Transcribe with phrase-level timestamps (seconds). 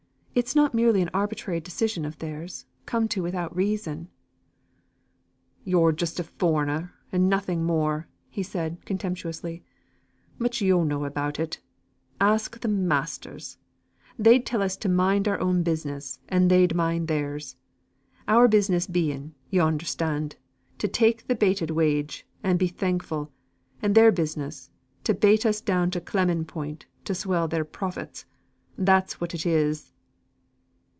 [0.33, 4.07] It is not merely an arbitrary decision of theirs, come to without reason."
[5.65, 8.07] "Yo're just a foreigner, and nothing more,"
[8.41, 9.61] said he, contemptuously.
[10.39, 11.59] "Much yo know about it.
[12.21, 13.57] Ask th' masters!
[14.17, 17.57] They'd tell us to mind our own business, and they'd mind theirs.
[18.25, 20.37] Our business being, yo understand,
[20.77, 23.33] to take the bated wage, and be thankful;
[23.81, 24.69] and their business
[25.03, 28.23] to bate us down to clemming point, to swell their profits.
[28.77, 29.91] That's what it is."